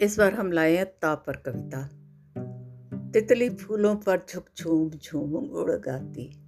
इस 0.00 0.18
बार 0.18 0.34
हम 0.34 0.52
लाए 0.52 0.76
हैं 0.76 0.86
ताप 0.86 1.24
पर 1.26 1.36
कविता। 1.36 1.88
तितली 3.10 3.50
फूलों 3.50 3.96
पर 3.96 4.26
झुक 4.30 4.44
झूम 4.58 4.90
झूम 4.90 5.34
उड़ 5.34 5.70
गाती। 5.70 6.42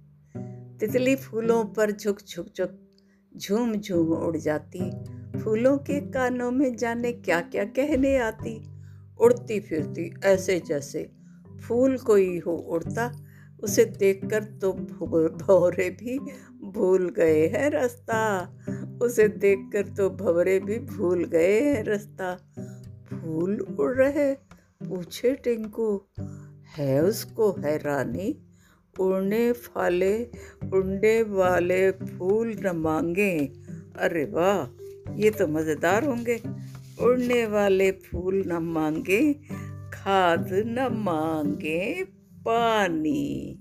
तितली 0.79 1.15
फूलों 1.15 1.65
पर 1.65 1.91
झुक 1.91 2.17
झुक 2.29 2.47
झुक 2.57 2.69
झूम 3.37 3.75
झूम 3.75 4.07
उड़ 4.07 4.37
जाती। 4.37 4.91
फूलों 5.39 5.77
के 5.77 5.99
कानों 6.11 6.51
में 6.51 6.75
जाने 6.75 7.11
क्या 7.11 7.41
क्या 7.41 7.63
कहने 7.63 8.17
आती। 8.17 8.69
उड़ती 9.19 9.59
फिरती 9.59 10.13
ऐसे 10.23 10.59
जैसे 10.59 11.11
फूल 11.67 11.97
कोई 11.97 12.39
हो 12.39 12.55
उड़ता। 12.55 13.11
उसे 13.63 13.85
देखकर 13.85 14.43
तो 14.43 14.73
भौरे 14.73 15.89
भी 15.89 16.19
भूल 16.71 17.09
गए 17.09 17.47
हैं 17.47 17.69
रास्ता। 17.69 18.21
उसे 19.01 19.27
देखकर 19.27 19.87
तो 19.87 20.09
भवरे 20.09 20.59
भी 20.59 20.79
भूल 20.79 21.25
गए 21.25 21.61
हैं 21.61 21.83
रास्ता। 21.83 22.37
फूल 23.13 23.59
उड़ 23.59 23.95
रहे 23.95 24.33
पूछे 24.89 25.35
टिंकू, 25.35 26.01
है 26.77 27.03
उसको 27.03 27.51
हैरानी? 27.51 28.45
उड़ने 28.99 29.51
फाले, 29.51 30.25
उड़ने 30.73 31.23
वाले 31.23 31.91
फूल 31.91 32.55
न 32.65 32.75
मांगे। 32.75 33.51
अरे 33.95 34.25
वाह, 34.25 35.13
ये 35.13 35.29
तो 35.29 35.47
मज़ेदार 35.47 36.05
होंगे। 36.05 36.41
उड़ने 37.01 37.45
वाले 37.45 37.91
फूल 37.91 38.43
न 38.47 38.51
मांगे, 38.51 39.33
खाद 39.93 40.47
न 40.51 40.87
मांगे, 40.91 42.03
पानी। 42.47 43.59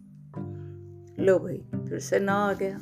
लो 1.19 1.39
भाई, 1.39 1.59
फिर 1.89 1.99
से 1.99 2.19
ना 2.19 2.33
आ 2.33 2.53
गया। 2.53 2.81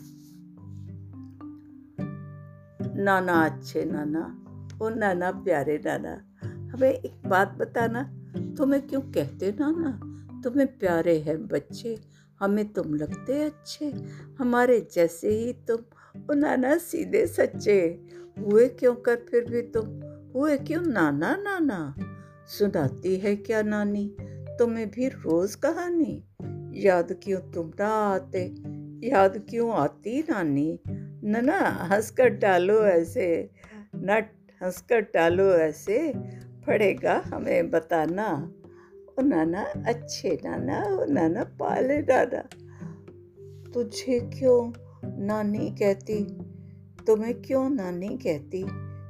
नाना, 3.02 3.44
अच्छे 3.44 3.84
नाना, 3.84 4.44
ओ 4.82 4.88
नाना, 4.88 5.30
प्यारे 5.30 5.80
नाना 5.86 6.25
हमें 6.76 6.92
एक 6.92 7.28
बात 7.28 7.52
बताना, 7.52 8.02
तुम्हें 8.58 8.86
क्यों 8.86 9.00
कहते 9.00 9.52
ना 9.52 9.70
ना? 9.70 10.00
तुम्हें 10.44 10.78
प्यारे 10.78 11.18
हैं 11.18 11.46
बच्चे, 11.46 11.98
हमें 12.40 12.72
तुम 12.72 12.94
लगते 12.94 13.42
अच्छे, 13.42 13.92
हमारे 14.38 14.88
जैसे 14.92 15.28
ही 15.28 15.52
तुम 15.52 16.38
नाना 16.38 16.78
सीधे 16.78 17.26
सच्चे। 17.26 18.00
हुए 18.38 18.68
क्यों 18.68 18.94
कर 18.94 19.16
फिर 19.16 19.44
भी 19.44 19.62
तुम? 19.62 20.00
हुए 20.34 20.58
क्यों 20.58 20.82
नाना 20.82 21.36
नाना? 21.36 21.94
सुनाती 22.46 23.16
है 23.16 23.36
क्या 23.36 23.62
नानी 23.62 24.16
तुम्हें 24.58 24.90
भी 24.90 25.08
रोज 25.08 25.54
कहानी? 25.54 26.24
याद 26.86 27.20
क्यों 27.22 27.40
तुम 27.40 27.68
ना 27.68 27.88
आते? 27.88 28.54
याद 29.06 29.46
क्यों 29.50 29.72
आती 29.72 30.20
नानी? 30.30 30.80
नना, 31.24 31.58
हंसकर 31.60 32.28
डालो 32.28 32.82
ऐसे। 32.84 33.50
नट, 33.94 34.30
हंसकर 34.62 35.00
डालो 35.00 35.50
ऐसे। 35.50 36.12
पड़ेगा 36.66 37.22
हमें 37.26 37.70
बताना। 37.70 38.52
ओ 39.18 39.22
नाना, 39.22 39.62
अच्छे 39.86 40.38
नाना, 40.44 40.82
ओ 40.82 41.04
नाना 41.04 41.44
पाले 41.44 41.98
नाना 41.98 42.48
तुझे 43.74 44.20
क्यों 44.20 44.72
नानी 45.26 45.70
कहती? 45.70 46.24
तुम्हें 47.06 47.42
क्यों 47.42 47.70
नानी 47.70 48.08
कहती? 48.08 48.64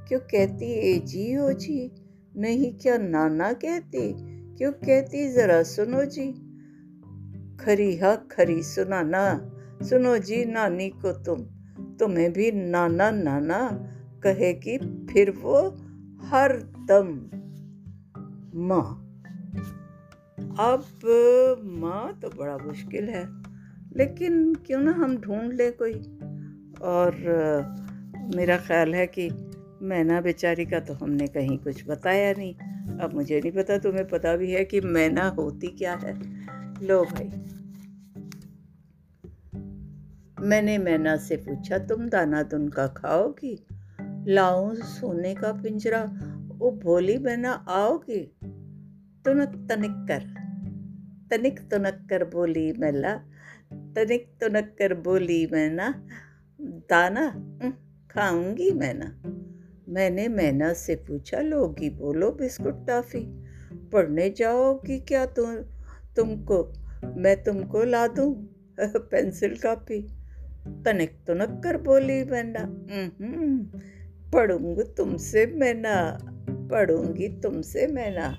क्यों 0.09 0.21
कहती 0.21 0.73
ए 0.73 0.99
जी, 0.99 1.37
ओ 1.37 1.53
जी? 1.53 1.91
नहीं, 2.37 2.73
क्या 2.73 2.99
नाना 2.99 3.53
कहती? 3.53 4.15
क्यों 4.57 4.73
कहती 4.73 5.29
ज़रा 5.29 5.63
सुनो 5.63 6.05
जी। 6.05 6.33
खरी 7.61 7.97
हा, 7.97 8.15
खरी 8.15 8.63
सुनाना 8.63 9.51
सुनो 9.83 10.19
जी, 10.19 10.45
नानी 10.45 10.89
को 10.89 11.13
तुम। 11.13 11.41
तुम्हें 11.97 12.33
भी 12.33 12.53
नाना 12.53 13.11
नाना 13.11 13.89
कहेगी 14.23 14.79
फिर 15.13 15.31
वो 15.31 15.59
हर 16.27 16.57
दम 16.89 17.36
माँ। 18.57 19.03
अब, 20.59 20.85
माँ 21.65 22.21
तो 22.23 22.29
बड़ा 22.29 22.59
मुश्किल 22.59 23.05
है, 23.05 23.27
लेकिन 23.97 24.55
क्यों 24.55 24.81
ना 24.81 24.93
हम 24.93 25.19
ढूंढ 25.19 25.53
ले 25.53 25.71
कोई। 25.71 25.95
और, 26.83 27.15
मेरा 28.37 28.57
ख्याल 28.57 28.95
है 28.95 29.07
कि 29.07 29.31
मैना 29.83 30.21
बेचारी 30.21 30.65
का 30.65 30.81
तो 30.81 30.95
हमने 30.95 31.27
कहीं 31.27 31.59
कुछ 31.59 31.89
बताया 31.89 32.35
नहीं। 32.39 32.55
अब 32.99 33.11
मुझे 33.15 33.41
नहीं 33.41 33.53
पता, 33.53 33.79
तुम्हें 33.79 34.09
पता 34.09 34.37
भी 34.37 34.53
है 34.53 34.65
कि 34.65 34.81
मैना 34.81 35.29
होती 35.29 35.67
क्या 35.67 35.95
है। 35.95 36.15
लो 36.83 37.05
भाई। 37.05 37.29
मैंने 40.47 40.79
मैना 40.79 41.17
से 41.17 41.37
पूछा, 41.37 41.79
तुम 41.79 42.09
दाना 42.09 42.43
दुन 42.43 42.69
का 42.69 42.87
खाओगी? 42.87 43.67
लाऊं 44.29 44.75
सोने 44.75 45.35
का 45.35 45.53
पिंजरा? 45.53 46.33
वो 46.59 46.71
भोली 46.71 47.19
मैना 47.19 47.53
आओगी? 47.53 48.36
तुनक 49.27 49.55
तनिक 49.69 49.95
कर 50.09 50.25
तनिक 51.31 51.59
तुनक 51.71 52.07
कर 52.11 52.25
बोली 52.25 52.73
मैला 52.73 53.15
तनिक 53.97 54.27
तुनक 54.41 54.75
कर 54.79 54.95
बोली 54.95 55.47
मैना 55.53 55.89
दाना 56.91 57.25
खाऊँगी 58.11 58.71
मैना 58.73 59.11
मैंने 59.89 60.29
मैना 60.29 60.73
से 60.73 60.95
पूछा 61.09 61.41
लोगी 61.41 61.91
बोलो 61.91 62.31
बिस्कुट 62.33 62.87
टाफी 62.87 63.25
पढ़ने 63.93 64.29
जाओगी 64.31 64.99
क्या 65.01 65.27
तुम 65.35 65.57
तुमको 66.17 66.63
मैं 67.17 67.37
तुमको 67.45 67.85
ला 67.85 68.07
दूँ 68.09 68.33
पेंसिल 68.81 69.57
कापी 69.57 70.01
तनिक 70.85 71.19
तुनक 71.27 71.61
कर 71.65 71.83
बोली 71.83 72.25
मैना 72.25 72.67
पढ़ूँगी 74.33 74.83
तुमसे 74.97 75.47
मैना 75.55 75.97
पढ़ूँगी 76.71 77.29
तुमसे 77.43 77.87
मैना 77.87 78.35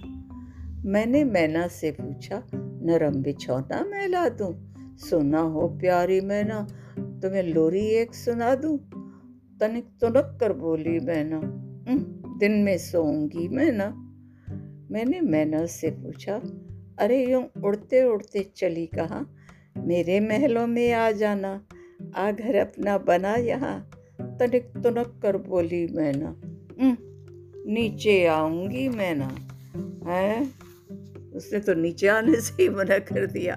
मैंने 0.88 1.24
मैना 1.24 1.68
से 1.68 1.92
पूछा, 1.92 2.44
नरम 2.56 3.16
बिछौना 3.16 3.84
मैं 3.84 4.08
ला 4.08 4.30
दूँ? 4.30 4.52
सुना 4.98 5.40
हो 5.40 5.68
प्यारी 5.68 6.22
मैना, 6.22 6.68
तुम्हें 7.00 7.44
लोरी 7.44 7.86
एक 7.86 8.14
सुना 8.16 8.56
दूँ? 8.56 8.78
तनिक 9.60 9.86
तुनक 10.02 10.38
कर 10.40 10.54
बोली 10.54 11.00
मैना 11.00 11.42
दिन 12.40 12.52
में 12.52 12.78
सोऊँगी 12.78 13.48
मैना। 13.48 13.90
मैंने 14.92 15.22
मैना 15.22 15.66
से 15.66 15.90
पूछा, 15.92 16.36
अरे 17.00 17.32
यूँ 17.32 17.44
उड़ते 17.64 18.04
उड़ते 18.04 18.52
चली 18.56 18.86
कहाँ? 18.86 19.36
मेरे 19.78 20.20
महलों 20.20 20.68
में 20.68 20.92
आ 20.94 21.12
जाना, 21.12 21.62
आ 22.16 22.32
घर 22.32 22.56
अपना 22.56 22.98
बना 22.98 23.36
यहाँ? 23.36 23.80
तनिक 24.22 24.72
तुनक 24.78 25.20
कर 25.22 25.38
बोली 25.38 25.88
मैना 25.88 26.36
नीचे 27.68 28.26
आऊँगी 28.26 28.88
मैना, 28.90 29.30
है? 30.06 30.67
उसने 31.38 31.60
तो 31.60 31.74
नीचे 31.74 32.08
आने 32.08 32.42
से 32.42 32.64
ही 32.64 32.70
मना 32.70 33.00
कर 33.00 33.26
दिया। 33.26 33.56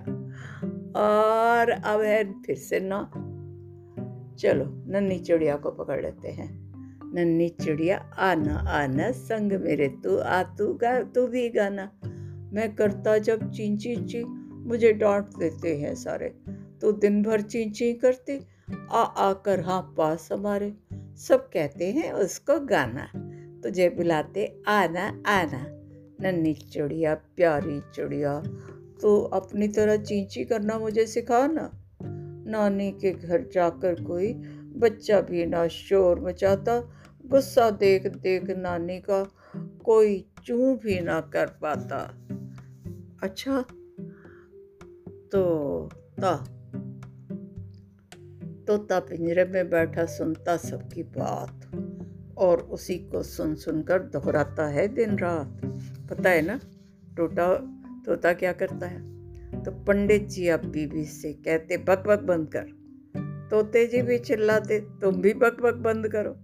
और 0.97 1.71
अब 1.71 2.01
है 2.01 2.43
फिर 2.43 2.57
से 2.57 2.81
ना। 2.83 3.11
चलो, 4.39 4.85
नन्ही 4.87 5.19
चिड़िया 5.19 5.57
को 5.57 5.71
पकड़ 5.71 6.03
लेते 6.03 6.29
हैं। 6.29 6.71
नन्ही 7.15 7.49
चिड़िया, 7.49 7.99
आना 8.19 8.55
आना, 8.55 9.11
संग 9.11 9.53
मेरे 9.53 9.89
तू, 9.89 10.17
आ 10.17 10.43
तू 10.43 10.75
गा, 10.75 11.03
तू 11.03 11.27
भी 11.27 11.49
गाना। 11.49 11.91
मैं 12.53 12.75
करता 12.75 13.19
जब 13.19 13.51
ची 13.51 13.77
ची 13.77 14.25
मुझे 14.51 14.93
डांट 14.93 15.27
देते 15.39 15.77
हैं 15.77 15.95
सारे। 15.95 16.29
तो 16.81 16.93
दिन 16.93 17.23
भर 17.23 17.41
ची 17.41 17.71
ची 17.71 17.93
करती, 17.93 18.47
आ, 18.91 19.03
आकर 19.03 19.61
हाँ 19.61 19.95
पास 19.99 20.29
हमारे। 20.33 20.75
सब 21.17 21.51
कहते 21.53 21.93
हैं 21.93 22.13
उसको 22.13 22.61
गाना। 22.61 23.09
तुझे 23.63 23.89
बुलाते, 23.89 24.63
आना 24.69 25.23
आना। 25.27 25.80
नन्ही 26.23 26.55
चिड़िया, 26.55 27.15
प्यारी 27.15 27.81
चिड़िया 27.95 28.41
तो 29.03 29.21
अपनी 29.33 29.69
तरह 29.69 29.97
चींची 29.97 30.45
करना 30.45 30.79
मुझे 30.79 31.07
सिखा 31.07 31.47
ना। 31.47 31.71
नानी 32.51 32.91
के 32.93 33.13
घर 33.13 33.49
जाकर 33.53 34.03
कोई 34.05 34.33
बच्चा 34.77 35.21
भी 35.21 35.47
ना 35.47 35.67
शोर 35.69 36.21
मचाता। 36.21 36.81
गुस्सा 37.27 37.71
देख 37.71 38.07
देख 38.07 38.51
नानी 38.51 38.99
का 39.01 39.23
कोई 39.85 40.19
चू 40.45 40.75
भी 40.77 41.01
ना 41.01 41.21
कर 41.21 41.47
पाता। 41.63 41.99
अच्छा 43.23 43.61
तो 45.33 45.43
ता। 46.21 46.37
तोता 48.67 48.99
पिंजरे 49.01 49.45
में 49.45 49.71
बैठा 49.71 50.05
सुनता 50.05 50.57
सबकी 50.57 51.03
बात, 51.03 51.71
और 52.39 52.61
उसी 52.61 52.99
को 52.99 53.23
सुन 53.23 53.55
सुनकर 53.55 54.03
दोहराता 54.03 54.67
है 54.67 54.87
दिन 54.89 55.19
रात। 55.19 55.61
पता 56.11 56.31
है 56.31 56.43
ना, 56.43 56.61
टोटा, 57.17 57.55
तोता 58.07 58.33
क्या 58.33 58.53
करता 58.53 58.87
है? 58.87 59.01
तो 59.63 59.71
पंडित 59.71 60.29
जी 60.29 60.49
अब 60.49 60.65
बीबी 60.65 61.05
से 61.05 61.33
कहते, 61.33 61.77
बक 61.77 62.05
बक 62.07 62.23
बंद 62.23 62.49
कर। 62.57 62.81
तोते 63.51 63.87
जी 63.87 64.03
भी 64.03 64.19
चिल्लाते 64.19 64.81
तुम 64.81 65.15
भी 65.15 65.35
बक 65.35 65.61
बक 65.61 65.75
बंद 65.75 66.09
करो। 66.09 66.35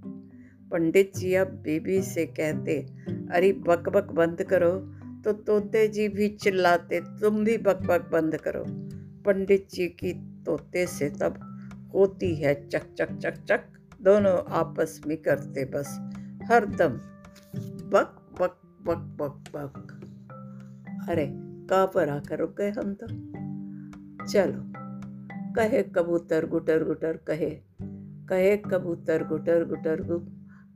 पंडित 0.70 1.16
जी 1.16 1.34
अब 1.34 1.46
बीबी 1.46 2.02
से 2.02 2.26
कहते, 2.26 2.86
अरे 3.30 3.52
बक 3.52 3.88
बक 3.88 4.12
बंद 4.12 4.42
करो। 4.42 4.70
तो 5.24 5.32
तोते 5.32 5.88
जी 5.88 6.08
भी 6.08 6.28
चिल्लाते, 6.28 7.00
तुम 7.00 7.44
भी 7.44 7.58
बक 7.58 7.76
बक 7.76 8.08
बंद 8.12 8.36
करो। 8.36 8.64
पंडित 9.22 9.68
जी 9.70 9.86
की 9.86 10.12
तोते 10.46 10.86
से 10.86 11.10
तब 11.10 11.38
होती 11.94 12.34
है 12.34 12.68
चक 12.68 12.94
चक 12.98 13.18
चक 13.18 13.44
चक। 13.44 13.64
दोनों 14.02 14.38
आपस 14.48 15.00
में 15.06 15.16
करते 15.16 15.64
बस, 15.64 15.88
हरदम 16.50 16.92
बक 17.90 18.25
पक 18.88 19.16
पक 19.20 19.44
पक। 19.56 20.00
अरे, 21.08 21.26
कहाँ 21.40 21.90
पर 21.94 22.08
आकर 22.08 22.38
रुक 22.38 22.56
गए 22.58 22.70
हम 22.70 22.94
तो? 22.94 23.06
चलो, 24.26 24.72
कहे 25.52 25.82
कबूतर 25.82 26.46
गुटर 26.46 26.84
गुटर, 26.84 27.16
कहे 27.16 27.50
कहे 28.28 28.56
कबूतर 28.56 29.26
गुटर 29.26 29.64
गुटर 29.64 30.02
गु, 30.02 30.18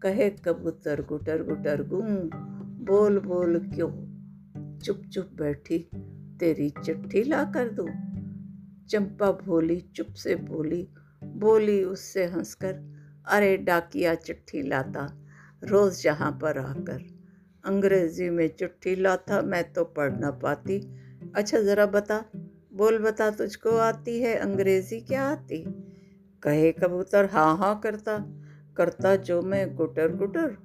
कहे 0.02 0.30
कबूतर 0.30 1.02
गुटर 1.02 1.42
गुटर 1.42 1.82
गु, 1.82 2.02
बोल 2.84 3.18
बोल 3.18 3.58
क्यों? 3.58 4.10
चुप 4.78 4.96
चुप 4.96 5.28
बैठी, 5.34 5.90
तेरी 6.40 6.70
चिट्ठी 6.70 7.24
ला 7.24 7.44
कर 7.44 7.68
दूँ। 7.68 7.88
चंपा 8.86 9.32
भोली 9.32 9.80
चुप 9.80 10.06
से 10.06 10.34
बोली 10.34 10.88
बोली 11.24 11.84
उससे 11.84 12.24
हंसकर, 12.24 12.74
अरे, 13.26 13.56
डाकिया 13.56 14.14
चिट्ठी 14.14 14.62
लाता, 14.62 15.24
रोज़ 15.64 16.02
जहाँ 16.02 16.38
पर 16.42 16.58
आकर। 16.58 17.19
अंग्रेज़ी 17.64 18.30
में 18.30 18.48
चिट्ठी 18.48 18.96
लाता, 18.96 19.42
मैं 19.42 19.72
तो 19.72 19.84
पढ़ 19.84 20.12
ना 20.12 20.30
पाती। 20.30 20.96
अच्छा 21.34 21.58
ज़रा 21.58 21.86
बता, 21.86 22.24
बोल 22.72 22.98
बता, 22.98 23.30
तुझको 23.30 23.70
आती 23.70 24.20
है 24.20 24.34
अंग्रेज़ी, 24.34 25.00
क्या 25.00 25.24
आती? 25.24 25.64
कहे 26.42 26.72
कबूतर 26.72 27.24
हाँ 27.24 27.56
हाँ 27.56 27.80
करता 27.80 28.18
करता 28.76 29.16
जो 29.16 29.42
मैं 29.42 29.74
गुटर 29.74 30.16
गुटर। 30.16 30.56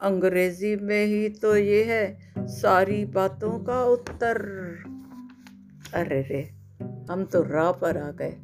अंग्रेज़ी 0.00 0.76
में 0.76 1.06
ही 1.06 1.28
तो 1.28 1.56
ये 1.56 1.84
है, 1.84 2.34
सारी 2.38 3.04
बातों 3.04 3.64
का 3.64 3.84
उत्तर। 3.84 4.36
अरे 5.94 6.22
रे, 6.22 6.42
हम 7.10 7.24
तो 7.24 7.42
राह 7.42 7.72
पर 7.72 7.96
आ 7.96 8.10
गए। 8.10 8.36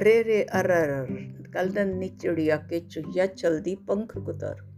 रे 0.00 0.22
रे 0.22 0.42
अर 0.42 0.66
कल 1.54 1.72
नन्नी 1.74 2.08
चिड़िया 2.08 2.56
के 2.56 2.80
चुहिया 2.80 3.26
चल 3.26 3.60
दी 3.60 3.74
पंख 3.74 4.18
कुतर। 4.18 4.71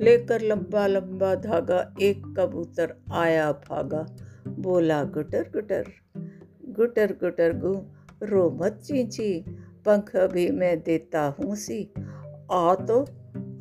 लेकर 0.00 0.40
लंबा 0.40 0.86
लंबा 0.86 1.34
धागा, 1.34 1.94
एक 2.02 2.22
कबूतर 2.38 2.94
आया 3.12 3.52
भागा। 3.52 4.06
बोला, 4.48 5.02
गुटर 5.04 5.42
गुटर 5.42 5.84
गुटर 6.68 7.12
गुटर, 7.12 7.52
गु, 7.52 7.74
रो 8.22 8.50
मत 8.50 8.80
चींची, 8.84 9.44
पंख 9.86 10.16
भी 10.16 10.50
मैं 10.50 10.82
देता 10.82 11.36
हूँ 11.40 11.56
सी। 11.56 11.82
आ 12.52 12.74
तो 12.74 13.06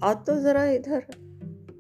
आ 0.04 0.14
तो 0.14 0.36
ज़रा 0.36 0.66
इधर। 0.66 1.06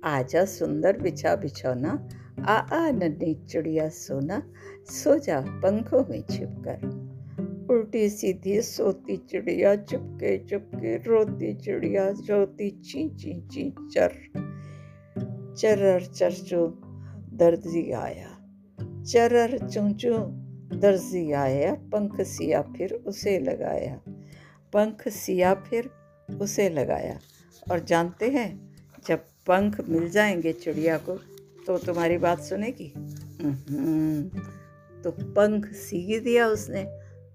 आजा 0.03 0.45
सुंदर, 0.45 0.97
बिछा 0.97 1.35
बिछौना 1.35 2.09
आ 2.39 2.53
आ, 2.53 2.91
नन्ही 2.91 3.33
चिड़िया 3.33 3.89
सोना, 3.89 4.41
सो 4.85 5.17
जा 5.17 5.39
पंखों 5.41 6.03
में 6.09 6.21
छिप 6.21 6.56
कर। 6.67 7.00
उल्टी 7.71 8.09
सीधी 8.09 8.61
सोती 8.61 9.17
चिड़िया, 9.17 9.75
चुपके 9.75 10.38
चुपके 10.38 10.95
रोती 10.97 11.53
चिड़िया 11.53 12.11
जोती 12.11 12.69
ची 12.69 13.09
ची 13.09 13.33
ची 13.47 13.73
चर 13.94 14.11
चरर 15.59 16.06
चरचू 16.06 16.67
दर्जी 17.38 17.91
आया। 17.91 18.39
चरर 19.03 19.67
चूचू 19.67 20.13
दर्जी 20.77 21.31
आया, 21.31 21.73
पंख 21.73 22.21
सिया 22.21 22.61
फिर 22.61 22.94
उसे 22.94 23.39
लगाया। 23.39 24.01
पंख 24.73 25.07
सिया 25.07 25.53
फिर 25.53 25.89
उसे 26.41 26.69
लगाया। 26.69 27.19
और 27.71 27.79
जानते 27.79 28.29
हैं, 28.29 28.75
जब 29.07 29.19
पंख 29.19 29.81
मिल 29.89 30.09
जाएँगे 30.09 30.53
चिड़िया 30.53 30.97
को 30.97 31.15
तो 31.67 31.77
तुम्हारी 31.77 32.17
बात 32.17 32.39
सुनेगी? 32.41 32.94
तो 35.03 35.11
पंख 35.11 35.65
सी 35.65 36.19
दिया 36.19 36.47
उसने 36.47 36.83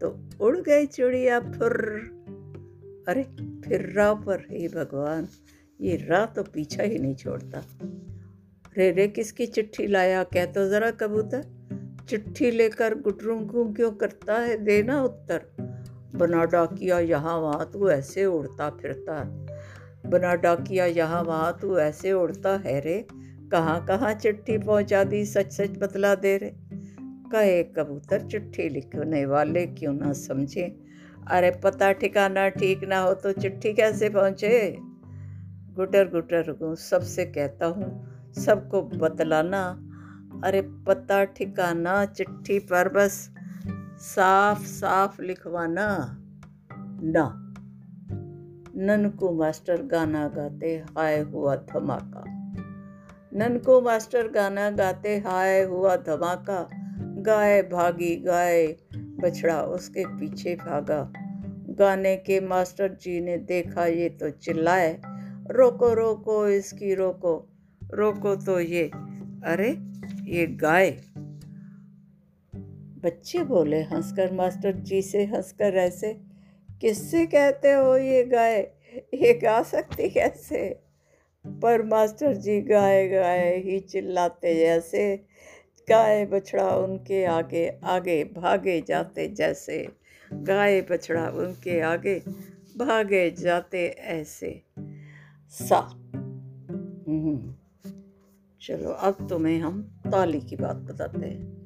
तो 0.01 0.31
उड़ 0.41 0.59
गई 0.59 0.87
चिड़िया 0.87 1.41
फिर। 1.41 1.73
अरे, 3.09 3.23
फिर 3.65 3.93
राह 3.93 4.15
पर, 4.15 4.41
हे 4.41 4.69
भगवान। 4.69 5.29
ये 5.81 5.97
राह 5.97 6.27
तो 6.27 6.43
पीछा 6.43 6.83
ही 6.83 6.99
नहीं 6.99 7.15
छोड़ता। 7.15 7.65
रे 8.79 8.91
रे, 8.91 9.09
किसकी 9.09 9.47
चिट्ठी 9.47 9.87
लाया? 9.87 10.25
कह 10.25 10.47
तो 10.47 10.69
ज़रा 10.69 10.91
कबूतर। 10.91 11.45
चिट्ठी 12.09 12.51
लेकर 12.51 12.95
गुटरू 12.95 13.73
क्यों 13.73 13.91
करता 13.91 14.39
है? 14.39 14.65
देना 14.65 15.03
उत्तर। 15.03 15.43
बना 16.15 16.45
डाकिया, 16.45 16.99
यहाँ 16.99 17.39
वहाँ 17.39 17.71
तू 17.73 17.91
ऐसे 17.91 18.25
उड़ता 18.25 18.71
फिरता। 18.71 19.47
बना 20.07 20.35
डाकिया, 20.35 20.87
यहाँ 20.87 21.23
वहाँ 21.23 21.59
तू 21.63 21.79
ऐसे 21.79 22.13
उड़ता 22.13 22.57
है 22.57 22.81
रे। 22.81 23.07
कहाँ 23.53 23.87
कहाँ 23.87 24.15
चिट्ठी 24.15 24.59
पहुँचा 24.59 25.05
दी? 25.05 25.25
सच 25.25 25.53
सच 25.53 25.71
बतला 25.71 26.15
दे 26.15 26.37
रे। 26.37 26.55
कहे 27.33 27.63
कबूतर, 27.63 28.21
चिट्ठी 28.21 28.69
लिखने 28.69 29.27
वाले 29.27 29.67
क्यों 29.67 29.93
ना 29.93 30.13
समझे? 30.13 30.81
अरे, 31.31 31.51
पता 31.51 31.93
ठिकाना 31.93 32.49
ठीक 32.49 32.85
ना 32.85 32.99
हो 32.99 33.15
तो 33.15 33.33
चिट्ठी 33.33 33.73
कैसे 33.73 34.09
पहुँचे? 34.09 34.79
गुटर 35.77 36.09
गुटर 36.09 36.53
को 36.53 36.75
सबसे 36.75 37.25
कहता 37.25 37.67
हूँ, 37.67 38.15
सबको 38.33 38.83
बतलाना। 38.83 39.91
अरे 40.45 40.63
पता 40.63 41.25
ठिकाना, 41.25 42.05
चिट्ठी 42.05 42.59
पर 42.59 42.89
बस 42.89 43.31
साफ़ 43.99 44.63
साफ़ 44.63 45.23
लिखवाना। 45.23 46.17
ना, 47.03 47.41
ननको 48.77 49.33
मास्टर 49.33 49.83
गाना 49.83 50.29
गाते 50.29 50.85
हाय 50.97 51.21
हुआ 51.21 51.57
धमाका। 51.57 52.25
ननको 53.37 53.81
मास्टर 53.81 54.29
गाना 54.29 54.71
गाते 54.71 55.19
हाय 55.19 55.63
हुआ 55.63 55.97
धमाका। 55.97 56.69
गाय 57.23 57.63
भागी 57.63 58.17
गाय 58.17 58.77
बछड़ा 58.95 59.63
उसके 59.63 60.05
पीछे 60.07 60.57
भागा। 60.57 61.13
गाने 61.69 62.17
के 62.17 62.41
मास्टर 62.41 62.89
जी 62.89 63.21
ने 63.21 63.39
देखा, 63.39 63.87
ये 63.87 64.09
तो 64.09 64.31
चिल्लाए। 64.31 65.14
रोको 65.51 65.95
रोको, 65.95 66.49
इसकी 66.49 66.95
रोको 66.95 67.49
रोको 67.95 68.37
तो 68.37 68.61
ये। 68.61 68.91
अरे, 69.45 69.77
ये 70.31 70.47
गाय। 70.47 70.91
बच्चे 73.05 73.45
बोले, 73.45 73.83
हंसकर 73.83 74.33
मास्टर 74.33 74.73
जी 74.73 75.03
से 75.03 75.25
हंसकर 75.25 75.75
ऐसे। 75.75 76.21
किससे 76.81 77.27
कहते 77.27 77.73
हो 77.73 77.97
ये 77.97 78.25
गाय? 78.25 78.71
ये 79.15 79.35
गा 79.35 79.63
सकती 79.63 80.11
कैसे? 80.11 80.81
पर 81.47 81.83
मास्टर 81.83 82.35
जी 82.35 82.61
गाय 82.61 83.09
गाय 83.09 83.59
ही 83.59 83.81
चिल्लाते 83.81 84.55
जैसे। 84.55 85.17
गाय 85.89 86.27
बछड़ा 86.27 86.77
उनके 86.77 87.25
आगे 87.25 87.79
आगे 87.85 88.25
भागे 88.25 88.81
जाते 88.81 89.29
जैसे। 89.29 89.89
गाय 90.33 90.81
बछड़ा 90.81 91.29
उनके 91.29 91.81
आगे 91.81 92.23
भागे 92.77 93.31
जाते 93.31 93.89
ऐसे। 93.89 94.63
सा। 95.55 95.91
हम्म। 97.09 97.55
चलो, 98.61 98.91
अब 98.91 99.29
तुम्हें 99.29 99.59
हम 99.59 99.83
ताली 99.83 100.41
की 100.41 100.57
बात 100.57 100.77
बताते 100.77 101.27
हैं। 101.27 101.65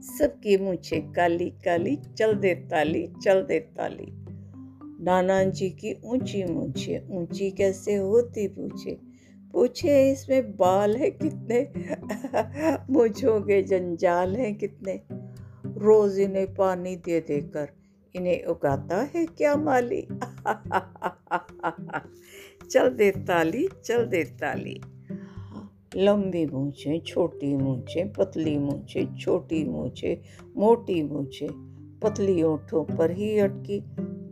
सबकी 0.00 0.56
मूछे 0.56 1.00
काली 1.00 1.50
काली, 1.50 1.96
चल 1.96 2.34
दे 2.34 2.54
ताली, 2.54 3.08
चल 3.24 3.42
दे 3.42 3.60
ताली। 3.60 4.06
नाना 5.04 5.44
जी 5.44 5.70
की 5.70 6.00
ऊँची 6.04 6.44
मूछे, 6.44 7.06
ऊँची 7.10 7.50
कैसे 7.50 7.94
होती 7.94 8.48
पूछे? 8.48 8.98
पूछे, 9.52 10.12
इसमें 10.12 10.56
बाल 10.56 10.96
है 10.96 11.10
कितने? 11.10 11.72
मूछों 12.92 13.40
के 13.40 13.62
जंजाल 13.62 14.36
हैं 14.36 14.54
कितने? 14.54 15.00
रोज 15.78 16.18
इन्हें 16.18 16.54
पानी 16.54 16.96
दे 16.96 17.20
देकर 17.20 17.68
इन्हें 18.14 18.44
उगाता 18.44 19.08
है 19.14 19.26
क्या 19.26 19.56
माली? 19.56 20.06
चल 22.72 22.88
दे 22.88 23.10
ताली, 23.10 23.68
चल 23.84 24.06
दे 24.06 24.24
ताली। 24.24 24.80
लंबी 25.96 26.46
मूछें, 26.46 27.00
छोटी 27.00 27.56
मूछें, 27.56 28.12
पतली 28.12 28.58
मूछें, 28.58 29.14
छोटी 29.14 29.64
मूछें, 29.64 30.16
मोटी 30.56 31.02
मूछें, 31.02 31.48
पतली 32.04 32.42
ओठों 32.42 32.96
पर 32.96 33.10
ही 33.10 33.38
अटकी। 33.38 33.84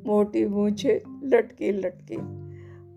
मोटी 0.08 0.46
मूछें, 0.46 1.28
लटकी 1.28 1.72
लटकी। 1.72 2.16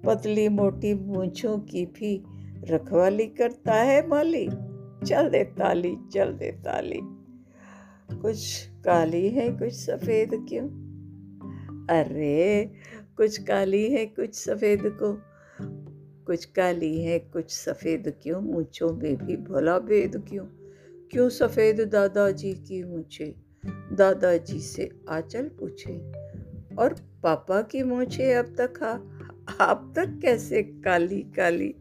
पतली 0.02 0.50
मोटी 0.50 0.94
मूछों 0.94 1.60
की 1.60 1.86
भी 1.86 2.24
रखवाली 2.64 3.28
करता 3.28 3.74
है 3.74 4.08
माली। 4.08 4.48
चल 5.06 5.30
दे 5.30 5.44
ताली, 5.44 5.98
चल 6.14 6.34
दे 6.34 6.52
ताली। 6.52 7.00
कुछ 8.22 8.68
काली 8.86 9.30
है, 9.30 9.50
कुछ 9.50 9.74
सफ़ेद 9.74 10.46
क्यों? 10.50 10.68
अरे, 11.88 12.66
कुछ 13.18 13.38
काली 13.38 13.92
है, 13.92 14.06
कुछ 14.06 14.34
सफ़ेद 14.34 14.82
को 14.86 15.33
कुछ 16.26 16.46
काली 16.46 17.04
है, 17.04 17.20
कुछ 17.20 17.52
सफ़ेद 17.52 18.14
क्यों? 18.24 18.42
मूछों 18.42 18.90
में 18.90 19.26
भी 19.26 19.38
भला 19.38 19.80
भेद 19.80 20.26
क्यों? 20.30 20.46
क्यों 21.12 21.30
सफ़ेद 21.30 21.82
दादाजी 21.82 22.54
की 22.54 22.84
मूछे 22.84 23.36
दादाजी 23.94 24.60
से 24.60 24.90
आचल 25.10 25.48
पूछे। 25.48 26.12
और 26.76 26.94
पापा 27.24 27.62
की 27.62 27.84
मूछे 27.84 28.34
अब 28.34 28.56
तक 28.60 28.74
हा 28.84 29.10
आप 29.62 29.94
तक 29.96 30.20
कैसे 30.22 30.64
काली 30.64 31.22
काली? 31.22 31.76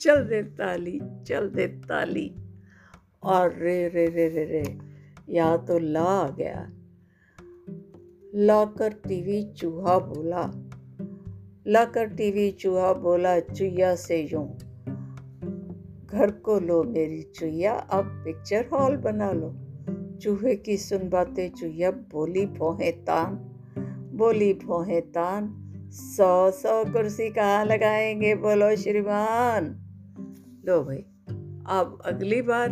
चल 0.00 0.24
दे 0.24 0.42
ताली, 0.42 1.00
चल 1.26 1.48
दे 1.48 1.66
ताली। 1.66 2.34
और 3.22 3.52
रे 3.52 3.88
रे 3.88 4.06
रे 4.06 4.28
रे 4.28 4.44
रे 4.44 4.78
यहाँ 5.28 5.66
तो 5.66 5.78
ला 5.78 6.02
आ 6.02 6.30
गया। 6.30 6.70
लाकर 8.34 8.92
टीवी 8.92 9.52
चूहा 9.52 9.98
बोला 9.98 10.65
लाकर 11.68 12.06
टीवी 12.06 12.50
चूहा 12.50 12.92
बोला 12.92 13.40
चुया 13.40 13.94
से 13.94 14.28
यूँ। 14.32 14.56
घर 16.06 16.30
को 16.30 16.60
लो 16.60 16.82
मेरी 16.82 17.22
चुया 17.22 17.74
अब 17.74 18.04
पिक्चर 18.04 18.66
हॉल 18.72 18.96
बना 18.96 19.32
लो। 19.32 19.54
चूहे 20.18 20.56
की 20.56 20.76
सुन 20.76 21.08
बातें 21.08 21.50
चुईया 21.50 21.90
बोली 21.90 22.46
भोहे 22.46 22.90
तान, 22.92 23.34
बोली 24.16 24.52
भोहे 24.54 25.00
तान। 25.00 25.62
सौ 25.90 26.50
सौ 26.50 26.84
कुर्सी 26.84 27.30
कहाँ 27.30 27.64
लगाएँगे, 27.64 28.34
बोलो 28.34 28.76
श्रीमान? 28.76 29.64
लो 30.66 30.84
भाई, 30.84 31.04
अब 31.66 32.02
अगली 32.06 32.42
बार 32.42 32.70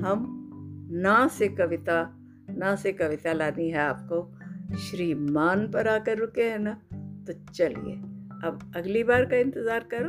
हम 0.00 0.48
ना 0.92 1.28
से 1.28 1.48
कविता, 1.48 2.18
ना 2.50 2.76
से 2.76 2.92
कविता 2.92 3.32
लानी 3.32 3.70
है 3.70 3.78
आपको। 3.78 4.34
श्रीमान 4.76 5.70
पर 5.70 5.88
आकर 5.88 6.18
रुके 6.18 6.42
हैं 6.42 6.58
ना 6.58 6.80
तो 7.26 7.32
चलिए। 7.52 8.11
अब 8.42 8.72
अगली 8.76 9.02
बार 9.04 9.24
का 9.24 9.36
इंतज़ार 9.36 9.84
करो। 9.94 10.08